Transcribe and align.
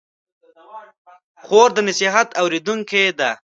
خور 1.45 1.69
د 1.73 1.79
نصیحت 1.87 2.29
اورېدونکې 2.41 3.03
ده. 3.19 3.31